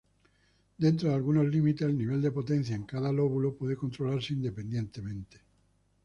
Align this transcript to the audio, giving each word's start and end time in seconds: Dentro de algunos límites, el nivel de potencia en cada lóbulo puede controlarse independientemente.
Dentro 0.79 1.09
de 1.09 1.13
algunos 1.15 1.45
límites, 1.45 1.87
el 1.87 1.95
nivel 1.95 2.23
de 2.23 2.31
potencia 2.31 2.75
en 2.75 2.85
cada 2.85 3.11
lóbulo 3.11 3.53
puede 3.55 3.75
controlarse 3.75 4.33
independientemente. 4.33 5.37